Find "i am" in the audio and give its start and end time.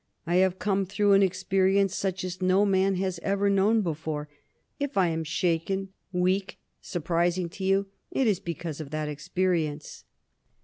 4.97-5.23